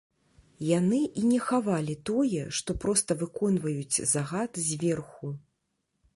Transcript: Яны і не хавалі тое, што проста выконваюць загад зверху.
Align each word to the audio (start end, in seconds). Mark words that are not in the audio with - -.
Яны 0.67 1.01
і 1.23 1.25
не 1.31 1.37
хавалі 1.49 1.95
тое, 2.11 2.41
што 2.61 2.77
проста 2.87 3.11
выконваюць 3.21 4.01
загад 4.15 4.51
зверху. 4.71 5.27